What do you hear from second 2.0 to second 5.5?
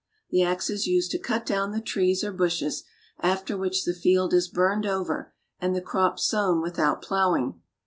or bushes, after which the field is burned over,